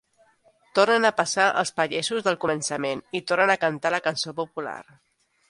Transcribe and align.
Tornen 0.77 1.03
a 1.09 1.11
passar 1.19 1.45
els 1.61 1.71
pagesos 1.81 2.25
del 2.29 2.39
començament, 2.47 3.05
i 3.21 3.23
tornen 3.33 3.55
a 3.57 3.59
cantar 3.67 3.93
la 3.99 4.03
cançó 4.09 4.37
popular. 4.43 4.77